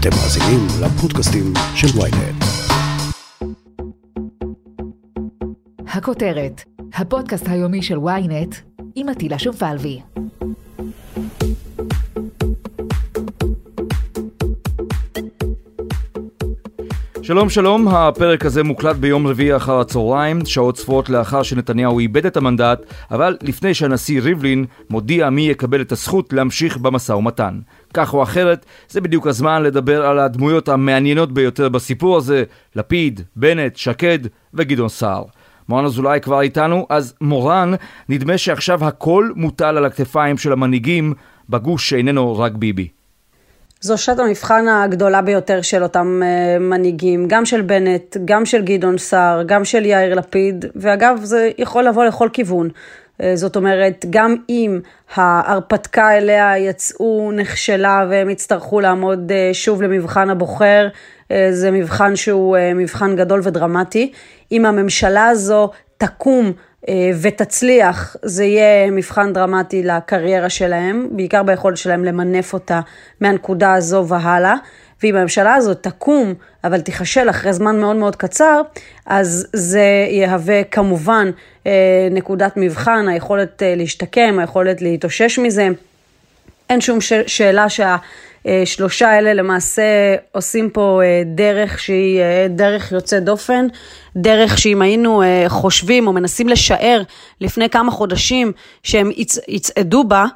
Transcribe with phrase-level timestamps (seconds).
[0.00, 2.44] אתם מאזינים לפודקאסטים של ויינט.
[5.86, 6.62] הכותרת,
[6.94, 8.54] הפודקאסט היומי של ויינט
[8.94, 10.00] עם עטילה שומפלבי.
[17.30, 22.36] שלום שלום, הפרק הזה מוקלט ביום רביעי אחר הצהריים, שעות ספורות לאחר שנתניהו איבד את
[22.36, 27.60] המנדט, אבל לפני שהנשיא ריבלין מודיע מי יקבל את הזכות להמשיך במשא ומתן.
[27.94, 32.44] כך או אחרת, זה בדיוק הזמן לדבר על הדמויות המעניינות ביותר בסיפור הזה,
[32.76, 34.18] לפיד, בנט, שקד
[34.54, 35.24] וגדעון סער.
[35.68, 37.72] מורן אזולאי כבר איתנו, אז מורן,
[38.08, 41.14] נדמה שעכשיו הכל מוטל על הכתפיים של המנהיגים
[41.48, 42.88] בגוש שאיננו רק ביבי.
[43.82, 48.98] זו שעת המבחן הגדולה ביותר של אותם uh, מנהיגים, גם של בנט, גם של גדעון
[48.98, 52.68] סער, גם של יאיר לפיד, ואגב, זה יכול לבוא לכל כיוון.
[52.68, 54.80] Uh, זאת אומרת, גם אם
[55.14, 60.88] ההרפתקה אליה יצאו נכשלה והם יצטרכו לעמוד uh, שוב למבחן הבוחר,
[61.50, 64.12] זה מבחן שהוא מבחן גדול ודרמטי.
[64.52, 65.70] אם הממשלה הזו
[66.00, 66.52] תקום
[66.88, 72.80] אה, ותצליח, זה יהיה מבחן דרמטי לקריירה שלהם, בעיקר ביכולת שלהם למנף אותה
[73.20, 74.54] מהנקודה הזו והלאה.
[75.02, 76.34] ואם הממשלה הזאת תקום,
[76.64, 78.60] אבל תיכשל אחרי זמן מאוד מאוד קצר,
[79.06, 81.30] אז זה יהווה כמובן
[81.66, 85.68] אה, נקודת מבחן, היכולת אה, להשתקם, היכולת להתאושש מזה.
[86.70, 87.96] אין שום שאלה שה...
[88.64, 89.82] שלושה האלה למעשה
[90.32, 93.66] עושים פה אה, דרך שהיא אה, דרך יוצאת דופן,
[94.16, 97.02] דרך שאם היינו אה, חושבים או מנסים לשער
[97.40, 100.26] לפני כמה חודשים שהם יצ, יצעדו בה,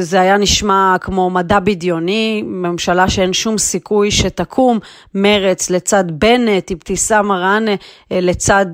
[0.00, 4.78] זה היה נשמע כמו מדע בדיוני, ממשלה שאין שום סיכוי שתקום,
[5.14, 7.74] מרץ לצד בנט, אבתיסאם מראענה
[8.10, 8.66] לצד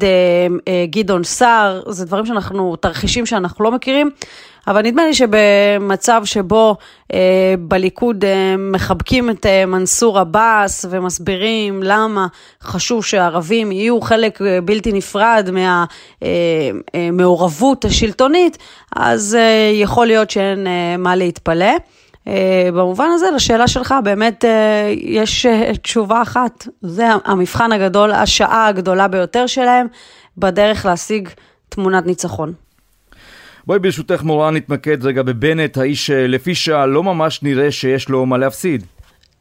[0.91, 4.11] גדעון סער, זה דברים שאנחנו, תרחישים שאנחנו לא מכירים.
[4.69, 6.77] אבל נדמה לי שבמצב שבו
[7.13, 12.27] אה, בליכוד אה, מחבקים את אה, מנסור עבאס ומסבירים למה
[12.63, 15.51] חשוב שהערבים יהיו חלק אה, בלתי נפרד
[16.23, 18.59] מהמעורבות אה, אה, השלטונית,
[18.97, 21.73] אז אה, יכול להיות שאין אה, מה להתפלא.
[22.19, 22.31] Uh,
[22.75, 24.49] במובן הזה, לשאלה שלך, באמת uh,
[25.01, 26.69] יש uh, תשובה אחת.
[26.83, 29.87] זה המבחן הגדול, השעה הגדולה ביותר שלהם,
[30.39, 31.29] בדרך להשיג
[31.69, 32.68] תמונת ניצחון.
[33.69, 38.39] בואי ברשותך מורה נתמקד רגע בבנט, האיש שלפי שעה לא ממש נראה שיש לו מה
[38.39, 38.87] להפסיד.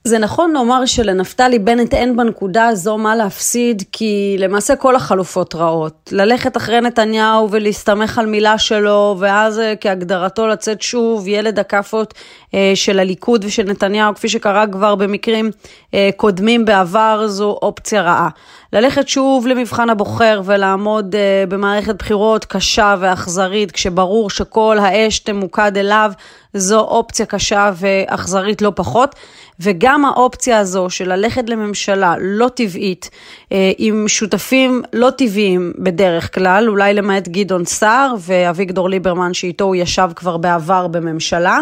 [0.07, 6.09] זה נכון לומר שלנפתלי בנט אין בנקודה הזו מה להפסיד, כי למעשה כל החלופות רעות.
[6.11, 12.13] ללכת אחרי נתניהו ולהסתמך על מילה שלו, ואז אה, כהגדרתו לצאת שוב ילד הכאפות
[12.53, 15.51] אה, של הליכוד ושל נתניהו, כפי שקרה כבר במקרים
[15.93, 18.29] אה, קודמים בעבר, זו אופציה רעה.
[18.73, 21.15] ללכת שוב למבחן הבוחר ולעמוד
[21.49, 26.11] במערכת בחירות קשה ואכזרית, כשברור שכל האש תמוקד אליו,
[26.53, 29.15] זו אופציה קשה ואכזרית לא פחות.
[29.59, 33.09] וגם האופציה הזו של ללכת לממשלה לא טבעית,
[33.51, 39.75] אה, עם שותפים לא טבעיים בדרך כלל, אולי למעט גדעון סער ואביגדור ליברמן שאיתו הוא
[39.75, 41.59] ישב כבר בעבר בממשלה,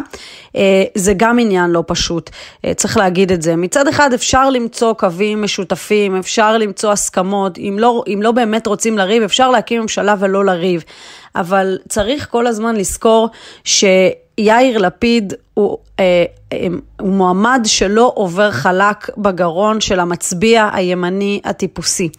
[0.56, 2.30] אה, זה גם עניין לא פשוט,
[2.66, 3.56] אה, צריך להגיד את זה.
[3.56, 8.98] מצד אחד אפשר למצוא קווים משותפים, אפשר למצוא הסכמות, אם לא, אם לא באמת רוצים
[8.98, 10.84] לריב, אפשר להקים ממשלה ולא לריב.
[11.36, 13.30] אבל צריך כל הזמן לזכור
[13.64, 16.68] שיאיר לפיד הוא, אה, אה,
[17.00, 22.10] הוא מועמד שלא עובר חלק בגרון של המצביע הימני הטיפוסי.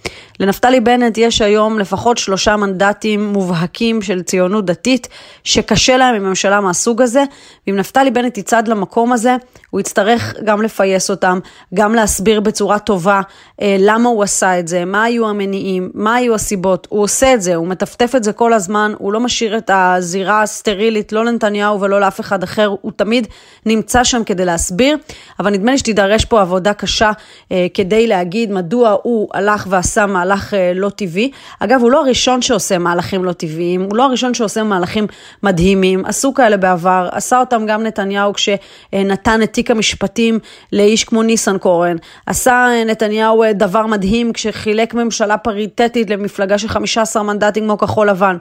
[0.41, 5.09] לנפתלי בנט יש היום לפחות שלושה מנדטים מובהקים של ציונות דתית,
[5.45, 7.25] שקשה להם עם ממשלה מהסוג הזה,
[7.67, 9.37] ואם נפתלי בנט יצעד למקום הזה,
[9.71, 11.39] הוא יצטרך גם לפייס אותם,
[11.75, 13.21] גם להסביר בצורה טובה
[13.63, 17.43] אה, למה הוא עשה את זה, מה היו המניעים, מה היו הסיבות, הוא עושה את
[17.43, 21.81] זה, הוא מטפטף את זה כל הזמן, הוא לא משאיר את הזירה הסטרילית, לא לנתניהו
[21.81, 23.26] ולא לאף אחד אחר, הוא תמיד
[23.67, 24.97] נמצא שם כדי להסביר,
[25.41, 27.11] אבל נדמה לי שתידרש פה עבודה קשה
[27.53, 31.31] אה, כדי להגיד מדוע הוא הלך ועשה מהלך אה, לא טבעי.
[31.61, 35.07] אגב, הוא לא הראשון שעושה מהלכים לא טבעיים, הוא לא הראשון שעושה מהלכים
[35.43, 40.39] מדהימים, עשו כאלה בעבר, עשה אותם גם נתניהו כשנתן את תיק המשפטים
[40.73, 47.65] לאיש כמו ניסנקורן, עשה אה, נתניהו דבר מדהים כשחילק ממשלה פריטטית למפלגה של 15 מנדטים
[47.65, 48.37] כמו כחול לבן.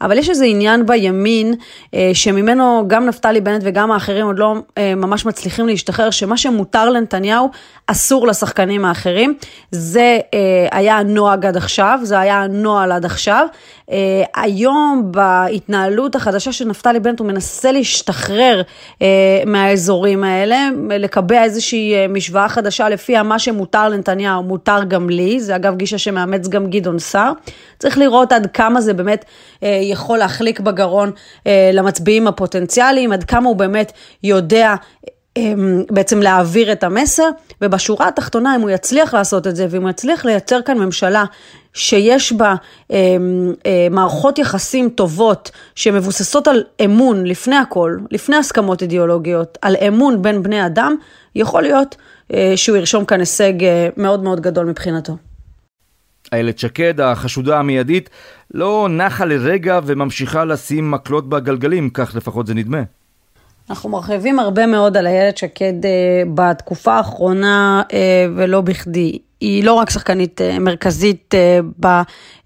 [0.00, 1.54] אבל יש איזה עניין בימין,
[1.94, 6.90] אה, שממנו גם נפתלי בנט וגם האחרים עוד לא אה, ממש מצליחים להשתחרר, שמה שמותר
[6.90, 7.50] לנתניהו
[7.86, 9.34] אסור לשחקנים האחרים.
[9.70, 10.38] זה אה,
[10.72, 13.46] היה הנוהג עד עכשיו, זה היה הנוהל עד עכשיו.
[14.34, 18.62] היום בהתנהלות החדשה של נפתלי בנט הוא מנסה להשתחרר
[19.46, 25.76] מהאזורים האלה, לקבע איזושהי משוואה חדשה לפיה מה שמותר לנתניהו מותר גם לי, זה אגב
[25.76, 27.32] גישה שמאמץ גם גדעון סער.
[27.78, 29.24] צריך לראות עד כמה זה באמת
[29.84, 31.10] יכול להחליק בגרון
[31.72, 33.92] למצביעים הפוטנציאליים, עד כמה הוא באמת
[34.22, 34.74] יודע
[35.36, 37.28] אמ, בעצם להעביר את המסר,
[37.60, 41.24] ובשורה התחתונה, אם הוא יצליח לעשות את זה, ואם הוא יצליח לייצר כאן ממשלה
[41.72, 42.54] שיש בה
[42.90, 42.96] אה,
[43.66, 50.42] אה, מערכות יחסים טובות, שמבוססות על אמון לפני הכל, לפני הסכמות אידיאולוגיות, על אמון בין
[50.42, 50.94] בני אדם,
[51.34, 51.96] יכול להיות
[52.34, 55.16] אה, שהוא ירשום כאן הישג אה, מאוד מאוד גדול מבחינתו.
[56.34, 58.10] איילת שקד, החשודה המיידית,
[58.54, 62.82] לא נחה לרגע וממשיכה לשים מקלות בגלגלים, כך לפחות זה נדמה.
[63.70, 69.18] אנחנו מרחיבים הרבה מאוד על איילת שקד אה, בתקופה האחרונה אה, ולא בכדי.
[69.40, 71.34] היא לא רק שחקנית אה, מרכזית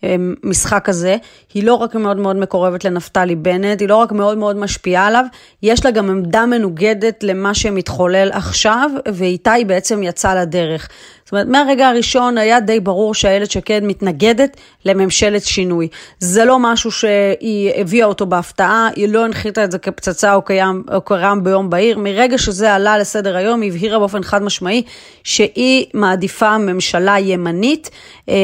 [0.03, 1.17] במשחק הזה,
[1.55, 5.25] היא לא רק מאוד מאוד מקורבת לנפתלי בנט, היא לא רק מאוד מאוד משפיעה עליו,
[5.63, 10.89] יש לה גם עמדה מנוגדת למה שמתחולל עכשיו, ואיתה היא בעצם יצאה לדרך.
[11.29, 15.89] זאת אומרת, מהרגע הראשון היה די ברור שאיילת שקד מתנגדת לממשלת שינוי.
[16.19, 20.85] זה לא משהו שהיא הביאה אותו בהפתעה, היא לא הנחיתה את זה כפצצה או, קיים,
[20.95, 21.99] או קרם ביום בהיר.
[21.99, 24.83] מרגע שזה עלה לסדר היום, היא הבהירה באופן חד משמעי
[25.25, 27.91] שהיא מעדיפה ממשלה ימנית,
[28.29, 28.35] אה,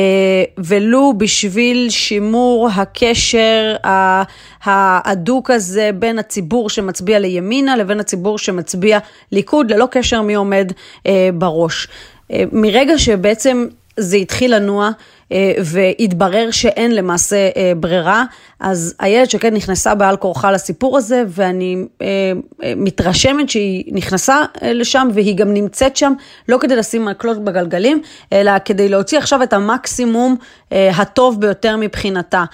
[0.58, 3.76] ולו בשביל שימור הקשר
[4.64, 8.98] ההדוק הזה בין הציבור שמצביע לימינה לבין הציבור שמצביע
[9.32, 10.72] ליכוד, ללא קשר מי עומד
[11.06, 11.88] אה, בראש.
[12.34, 13.66] אה, מרגע שבעצם
[13.96, 14.90] זה התחיל לנוע
[15.64, 18.24] והתברר שאין למעשה אה, ברירה,
[18.60, 21.84] אז איילת שקד נכנסה בעל כורחה לסיפור הזה, ואני
[22.76, 26.12] מתרשמת שהיא נכנסה לשם והיא גם נמצאת שם,
[26.48, 30.36] לא כדי לשים מקלות בגלגלים, אלא כדי להוציא עכשיו את המקסימום
[30.70, 32.44] הטוב ביותר מבחינתה.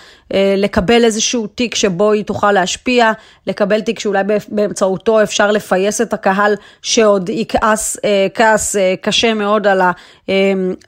[0.56, 3.12] לקבל איזשהו תיק שבו היא תוכל להשפיע,
[3.46, 7.96] לקבל תיק שאולי באמצעותו אפשר לפייס את הקהל שעוד יכעס
[8.34, 9.80] כעס קשה מאוד על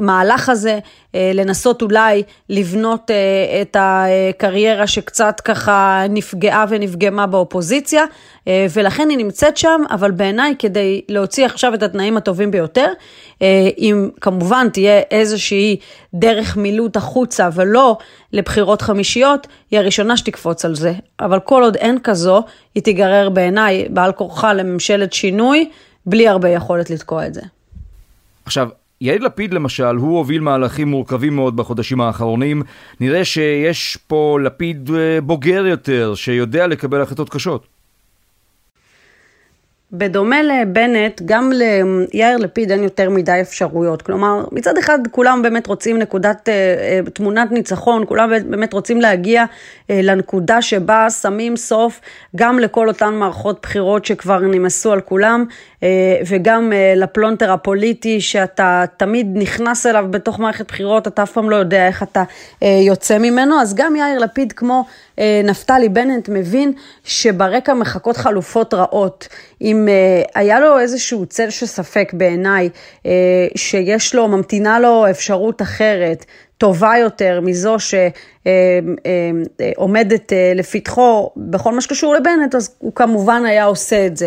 [0.01, 0.79] המהלך הזה.
[1.15, 8.05] אה, לנסות אולי לבנות אה, את הקריירה שקצת ככה נפגעה ונפגמה באופוזיציה,
[8.49, 12.87] אה, ולכן היא נמצאת שם, אבל בעיניי כדי להוציא עכשיו את התנאים הטובים ביותר,
[13.79, 15.77] אם כמובן תהיה איזושהי
[16.15, 17.97] דרך מילוט החוצה ולא
[18.33, 20.93] לבחירות חמישיות, היא הראשונה שתקפוץ על זה.
[21.21, 22.43] אבל כל עוד אין כזו,
[22.75, 25.71] היא תיגרר בעיניי בעל כורחה לממשלת שינוי,
[26.07, 27.41] בלי הרבה יכולת לתקוע את זה.
[28.45, 28.69] עכשיו,
[29.03, 32.63] יאיר לפיד למשל, הוא הוביל מהלכים מורכבים מאוד בחודשים האחרונים.
[33.01, 37.72] נראה שיש פה לפיד אה, בוגר יותר, שיודע לקבל החלטות קשות.
[39.95, 44.03] בדומה לבנט, גם ליאיר לפיד אין יותר מדי אפשרויות.
[44.03, 49.45] כלומר, מצד אחד כולם באמת רוצים נקודת, אה, אה, תמונת ניצחון, כולם באמת רוצים להגיע
[49.91, 52.01] אה, לנקודה שבה שמים סוף
[52.37, 55.45] גם לכל אותן מערכות בחירות שכבר נמאסו על כולם,
[56.27, 61.87] וגם לפלונטר הפוליטי שאתה תמיד נכנס אליו בתוך מערכת בחירות, אתה אף פעם לא יודע
[61.87, 62.23] איך אתה
[62.63, 63.61] יוצא ממנו.
[63.61, 64.85] אז גם יאיר לפיד, כמו
[65.45, 66.73] נפתלי בנט, מבין
[67.05, 69.29] שברקע מחכות חלופות רעות.
[69.83, 69.89] אם
[70.35, 72.69] היה לו איזשהו צל של ספק בעיניי,
[73.57, 76.25] שיש לו, ממתינה לו אפשרות אחרת,
[76.59, 77.77] טובה יותר מזו
[78.45, 84.27] שעומדת אה, לפתחו בכל מה שקשור לבנט, אז הוא כמובן היה עושה את זה.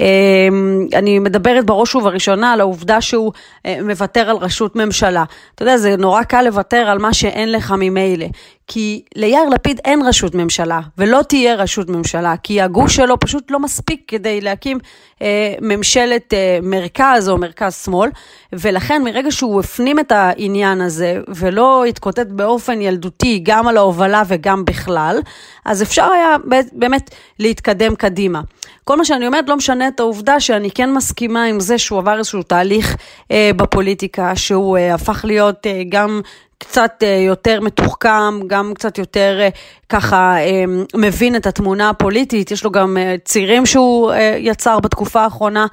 [0.00, 0.48] אה,
[0.94, 3.32] אני מדברת בראש ובראשונה על העובדה שהוא
[3.66, 5.24] אה, מוותר על ראשות ממשלה.
[5.54, 8.26] אתה יודע, זה נורא קל לוותר על מה שאין לך ממילא.
[8.72, 13.60] כי ליאיר לפיד אין ראשות ממשלה, ולא תהיה ראשות ממשלה, כי הגוש שלו פשוט לא
[13.60, 14.78] מספיק כדי להקים
[15.22, 18.10] אה, ממשלת אה, מרכז או מרכז שמאל,
[18.52, 24.64] ולכן מרגע שהוא הפנים את העניין הזה, ולא התקוטט באופן ילדותי גם על ההובלה וגם
[24.64, 25.20] בכלל,
[25.64, 26.36] אז אפשר היה
[26.72, 28.40] באמת להתקדם קדימה.
[28.84, 32.18] כל מה שאני אומרת לא משנה את העובדה שאני כן מסכימה עם זה שהוא עבר
[32.18, 32.96] איזשהו תהליך
[33.30, 36.20] אה, בפוליטיקה, שהוא אה, הפך להיות אה, גם
[36.60, 39.48] קצת אה, יותר מתוחכם, גם קצת יותר אה,
[39.88, 40.64] ככה אה,
[40.94, 45.66] מבין את התמונה הפוליטית, יש לו גם צירים שהוא יצר בתקופה האחרונה,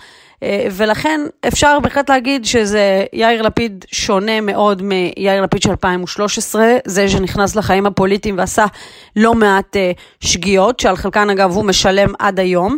[0.71, 7.55] ולכן אפשר בהחלט להגיד שזה יאיר לפיד שונה מאוד מיאיר לפיד של 2013, זה שנכנס
[7.55, 8.65] לחיים הפוליטיים ועשה
[9.15, 9.75] לא מעט
[10.19, 12.77] שגיאות, שעל חלקן אגב הוא משלם עד היום,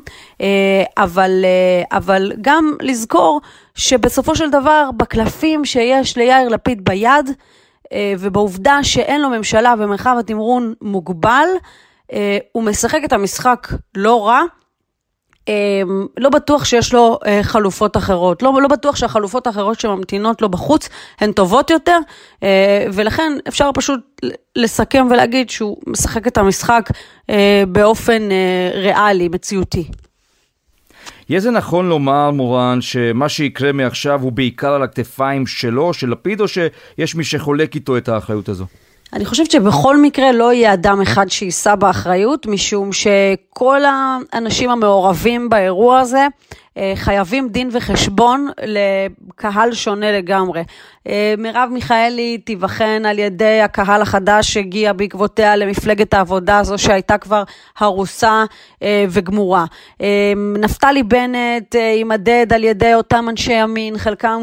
[0.98, 1.46] אבל,
[1.92, 3.42] אבל גם לזכור
[3.76, 7.34] שבסופו של דבר בקלפים שיש ליאיר לפיד ביד, אה,
[8.20, 11.48] ובעובדה שאין לו ממשלה ומרחב התמרון מוגבל,
[12.14, 13.68] אה, הוא משחק את המשחק
[13.98, 14.42] לא רע.
[15.50, 15.82] אה,
[16.18, 21.32] לא בטוח שיש לו חלופות אחרות, לא, לא בטוח שהחלופות האחרות שממתינות לו בחוץ הן
[21.32, 21.98] טובות יותר,
[22.94, 24.00] ולכן אפשר פשוט
[24.56, 26.90] לסכם ולהגיד שהוא משחק את המשחק
[27.68, 28.30] באופן
[28.74, 29.88] ריאלי, מציאותי.
[31.30, 36.42] יהיה זה נכון לומר, מורן, שמה שיקרה מעכשיו הוא בעיקר על הכתפיים שלו, של לפיד,
[36.42, 38.66] או שיש מי שחולק איתו את האחריות הזו?
[39.14, 46.00] אני חושבת שבכל מקרה לא יהיה אדם אחד שיישא באחריות, משום שכל האנשים המעורבים באירוע
[46.00, 46.28] הזה,
[46.96, 50.64] חייבים דין וחשבון לקהל שונה לגמרי.
[51.38, 57.44] מרב מיכאלי תיבחן על ידי הקהל החדש שהגיע בעקבותיה למפלגת העבודה הזו שהייתה כבר
[57.78, 58.44] הרוסה
[59.10, 59.66] וגמורה.
[60.60, 64.42] נפתלי בנט יימדד על ידי אותם אנשי ימין, חלקם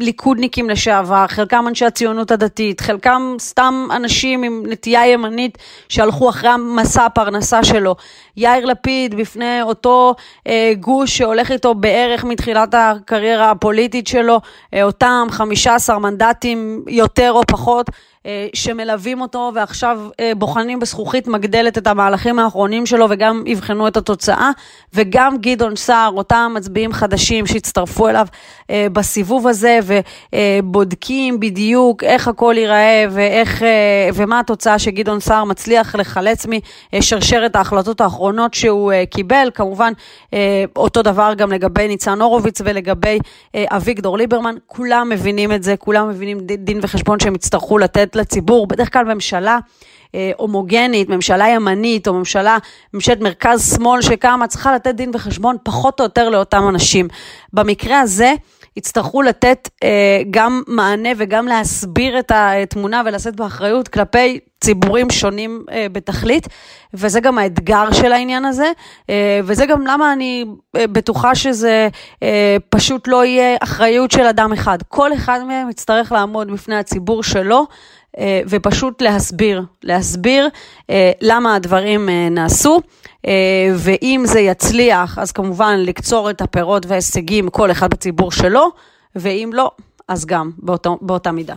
[0.00, 5.58] ליכודניקים לשעבר, חלקם אנשי הציונות הדתית, חלקם סתם אנשים עם נטייה ימנית
[5.88, 7.94] שהלכו אחרי המסע הפרנסה שלו.
[8.36, 10.14] יאיר לפיד בפני אותו
[10.46, 14.40] אה, גוש שהולך איתו בערך מתחילת הקריירה הפוליטית שלו,
[14.74, 17.90] אה, אותם 15 מנדטים יותר או פחות.
[18.26, 23.96] אה, שמלווים אותו ועכשיו אה, בוחנים בזכוכית מגדלת את המהלכים האחרונים שלו וגם יבחנו את
[23.96, 24.50] התוצאה.
[24.94, 28.26] וגם גדעון סער, אותם מצביעים חדשים שהצטרפו אליו
[28.70, 29.78] אה, בסיבוב הזה
[30.62, 33.62] ובודקים בדיוק איך הכל ייראה ואיך,
[34.14, 36.46] ומה התוצאה שגדעון סער מצליח לחלץ
[36.94, 39.92] משרשרת ההחלטות האחרונות שהוא קיבל, כמובן
[40.76, 43.18] אותו דבר גם לגבי ניצן הורוביץ ולגבי
[43.56, 48.66] אביגדור ליברמן, כולם מבינים את זה, כולם מבינים דין וחשבון שהם יצטרכו לתת לתת לציבור,
[48.66, 49.58] בדרך כלל ממשלה
[50.14, 52.58] אה, הומוגנית, ממשלה ימנית או ממשלה,
[52.94, 57.08] ממשלת מרכז-שמאל שקמה, צריכה לתת דין וחשבון פחות או יותר לאותם אנשים.
[57.52, 58.34] במקרה הזה,
[58.76, 65.86] יצטרכו לתת אה, גם מענה וגם להסביר את התמונה ולשאת באחריות כלפי ציבורים שונים אה,
[65.92, 66.48] בתכלית,
[66.94, 68.72] וזה גם האתגר של העניין הזה,
[69.10, 70.44] אה, וזה גם למה אני
[70.76, 71.88] אה, בטוחה שזה
[72.22, 74.78] אה, פשוט לא יהיה אחריות של אדם אחד.
[74.88, 77.66] כל אחד מהם יצטרך לעמוד בפני הציבור שלו.
[78.18, 80.48] אה, ופשוט להסביר, להסביר
[80.90, 82.80] אה, למה הדברים אה, נעשו,
[83.74, 88.70] ואם זה יצליח, אז כמובן לקצור את הפירות וההישגים כל אחד בציבור שלו,
[89.16, 89.70] ואם לא,
[90.08, 91.54] אז גם באותו, באותה מידה.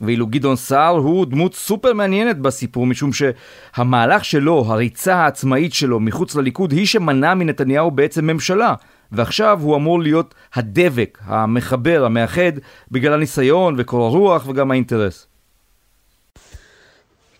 [0.00, 6.34] ואילו גדעון סער הוא דמות סופר מעניינת בסיפור, משום שהמהלך שלו, הריצה העצמאית שלו מחוץ
[6.34, 8.74] לליכוד, היא שמנעה מנתניהו בעצם ממשלה.
[9.12, 12.52] ועכשיו הוא אמור להיות הדבק, המחבר, המאחד,
[12.90, 15.29] בגלל הניסיון וקור הרוח וגם האינטרס.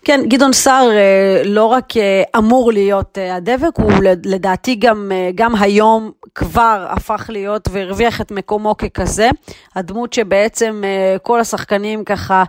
[0.05, 3.91] כן, גדעון סער אה, לא רק אה, אמור להיות אה, הדבק, הוא
[4.25, 9.29] לדעתי גם, גם היום כבר הפך להיות והרוויח את מקומו ככזה.
[9.75, 10.83] הדמות שבעצם
[11.21, 12.43] כל השחקנים ככה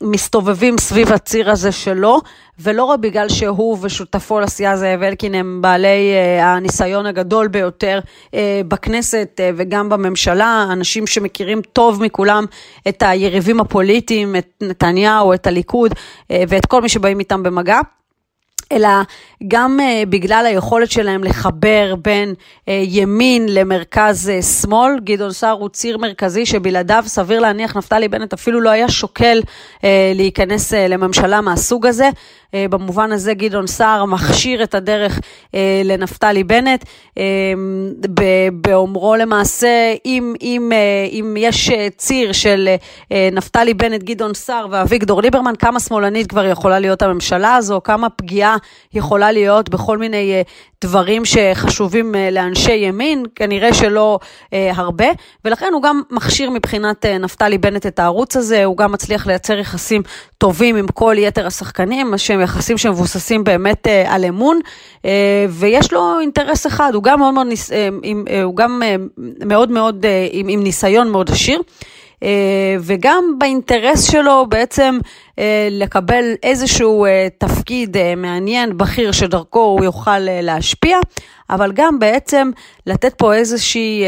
[0.00, 2.20] מסתובבים סביב הציר הזה שלו,
[2.58, 8.00] ולא רק בגלל שהוא ושותפו לסיעה זאב אלקין הם בעלי הניסיון הגדול ביותר
[8.68, 12.44] בכנסת וגם בממשלה, אנשים שמכירים טוב מכולם
[12.88, 15.94] את היריבים הפוליטיים, את נתניהו, את הליכוד.
[16.30, 17.78] ואת כל מי שבאים איתם במגע.
[18.74, 18.88] אלא
[19.48, 24.98] גם uh, בגלל היכולת שלהם לחבר בין uh, ימין למרכז uh, שמאל.
[25.04, 29.40] גדעון סער הוא ציר מרכזי שבלעדיו סביר להניח נפתלי בנט אפילו לא היה שוקל
[30.14, 32.10] להיכנס לממשלה מהסוג הזה.
[32.70, 35.20] במובן הזה גדעון סער מכשיר את הדרך
[35.84, 36.84] לנפתלי בנט,
[38.52, 40.72] באומרו למעשה, אם, אם,
[41.12, 42.68] אם יש ציר של
[43.32, 48.56] נפתלי בנט, גדעון סער ואביגדור ליברמן, כמה שמאלנית כבר יכולה להיות הממשלה הזו, כמה פגיעה
[48.94, 50.50] יכולה להיות בכל מיני uh,
[50.84, 55.04] דברים שחשובים uh, לאנשי ימין, כנראה שלא uh, הרבה,
[55.44, 60.02] ולכן הוא גם מכשיר מבחינת נפתלי בנט את הערוץ הזה, הוא גם מצליח לייצר יחסים
[60.38, 64.60] טובים עם כל יתר השחקנים, שהם יחסים שמבוססים באמת על אמון,
[65.50, 67.46] ויש לו אינטרס אחד, הוא גם מאוד מאוד,
[68.42, 68.82] הוא גם
[69.46, 71.60] מאוד, מאוד עם, עם ניסיון מאוד עשיר.
[72.24, 74.98] אה, וגם באינטרס שלו בעצם
[75.38, 80.98] אה, לקבל איזשהו אה, תפקיד מעניין, בכיר, שדרכו הוא יוכל להשפיע,
[81.50, 82.50] אבל גם בעצם
[82.86, 84.04] לתת פה איזושהי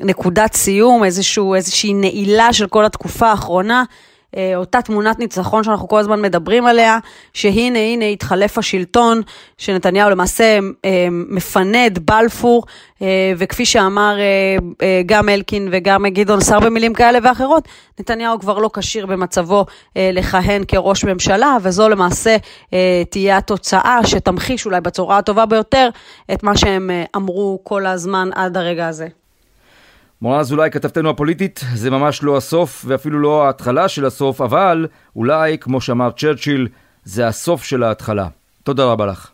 [0.00, 3.84] נקודת סיום, איזשהו, איזושהי נעילה של כל התקופה האחרונה.
[4.36, 6.98] אה, אותה תמונת ניצחון שאנחנו כל הזמן מדברים עליה,
[7.32, 9.22] שהנה הנה התחלף השלטון,
[9.58, 12.64] שנתניהו למעשה אה, מפנה את בלפור,
[13.02, 14.16] אה, וכפי שאמר
[15.06, 17.68] גם אלקין וגם גדעון סער במילים כאלה ואחרות,
[18.00, 22.36] נתניהו כבר לא כשיר במצבו לכהן כראש ממשלה, וזו למעשה
[23.10, 25.88] תהיה התוצאה שתמחיש אולי בצורה הטובה ביותר
[26.32, 29.19] את מה שהם אמרו כל הזמן עד הרגע הזה.
[30.22, 34.86] מורן אזולאי, כתבתנו הפוליטית, זה ממש לא הסוף ואפילו לא ההתחלה של הסוף, אבל
[35.16, 36.68] אולי, כמו שאמר צ'רצ'יל,
[37.04, 38.28] זה הסוף של ההתחלה.
[38.62, 39.30] תודה רבה לך.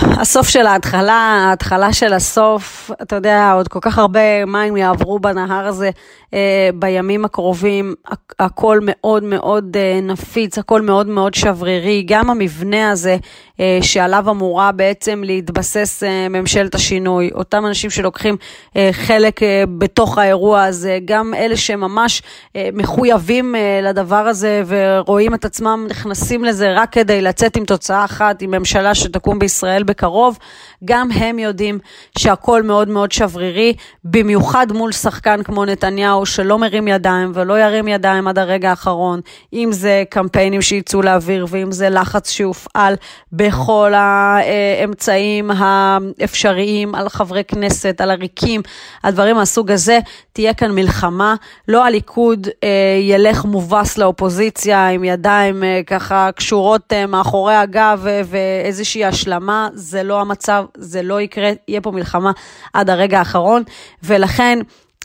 [0.00, 5.66] הסוף של ההתחלה, ההתחלה של הסוף, אתה יודע, עוד כל כך הרבה מים יעברו בנהר
[5.66, 5.90] הזה
[6.34, 7.94] אה, בימים הקרובים,
[8.38, 13.16] הכל מאוד מאוד אה, נפיץ, הכל מאוד מאוד שברירי, גם המבנה הזה
[13.60, 18.36] אה, שעליו אמורה בעצם להתבסס אה, ממשלת השינוי, אותם אנשים שלוקחים
[18.76, 22.22] אה, חלק אה, בתוך האירוע הזה, גם אלה שממש
[22.56, 28.04] אה, מחויבים אה, לדבר הזה ורואים את עצמם נכנסים לזה רק כדי לצאת עם תוצאה
[28.04, 30.38] אחת, עם ממשלה שתקום בישראל בקרוב,
[30.84, 31.78] גם הם יודעים
[32.18, 33.74] שהכל מאוד מאוד שברירי,
[34.04, 39.20] במיוחד מול שחקן כמו נתניהו שלא מרים ידיים ולא ירים ידיים עד הרגע האחרון,
[39.52, 42.94] אם זה קמפיינים שיצאו לאוויר ואם זה לחץ שהופעל
[43.32, 48.62] בכל האמצעים האפשריים על חברי כנסת, על עריקים,
[49.02, 49.98] על דברים מהסוג הזה,
[50.32, 51.34] תהיה כאן מלחמה.
[51.68, 58.20] לא הליכוד אה, ילך מובס לאופוזיציה עם ידיים אה, ככה קשורות אה, מאחורי הגב אה,
[58.24, 62.32] ואיזושהי השלמה, זה לא המצב, זה לא יקרה, יהיה פה מלחמה
[62.72, 63.62] עד הרגע האחרון,
[64.02, 64.58] ולכן...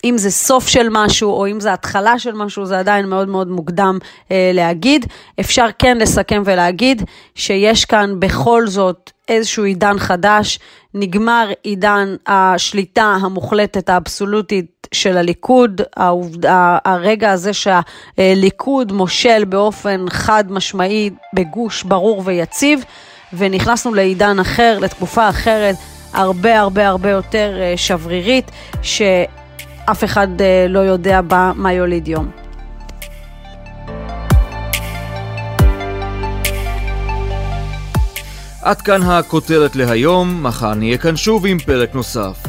[0.03, 3.47] אם זה סוף של משהו או אם זה התחלה של משהו, זה עדיין מאוד מאוד
[3.47, 3.97] מוקדם
[4.31, 5.05] אה, להגיד.
[5.39, 7.03] אפשר כן לסכם ולהגיד
[7.35, 10.59] שיש כאן בכל זאת איזשהו עידן חדש,
[10.93, 16.45] נגמר עידן השליטה המוחלטת האבסולוטית של הליכוד, העובד,
[16.85, 22.83] הרגע הזה שהליכוד מושל באופן חד משמעי בגוש ברור ויציב,
[23.33, 25.75] ונכנסנו לעידן אחר, לתקופה אחרת,
[26.13, 32.31] הרבה הרבה הרבה יותר אה, שברירית, שאף אחד אה, לא יודע בה מה יוליד יום.
[38.61, 42.48] עד כאן הכותרת להיום, מחר נהיה כאן שוב עם פרק נוסף.